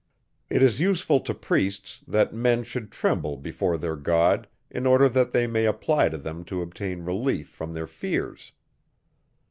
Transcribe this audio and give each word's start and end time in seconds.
It 0.49 0.63
is 0.63 0.81
useful 0.81 1.19
to 1.19 1.33
priests, 1.35 2.03
that 2.07 2.33
men 2.33 2.63
should 2.63 2.91
tremble 2.91 3.37
before 3.37 3.77
their 3.77 3.95
God, 3.95 4.47
in 4.71 4.87
order 4.87 5.07
that 5.07 5.29
they 5.31 5.45
may 5.45 5.65
apply 5.65 6.09
to 6.09 6.17
them 6.17 6.43
to 6.45 6.63
obtain 6.63 7.03
relief 7.03 7.49
from 7.49 7.75
their 7.75 7.85
fears. 7.85 8.51